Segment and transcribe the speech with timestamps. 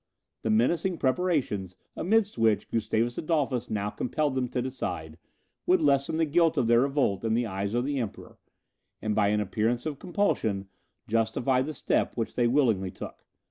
[0.41, 5.19] The menacing preparations amidst which Gustavus Adolphus now compelled them to decide,
[5.67, 8.39] would lessen the guilt of their revolt in the eyes of the Emperor,
[8.99, 10.67] and by an appearance of compulsion
[11.07, 13.27] justify the step which they willingly took.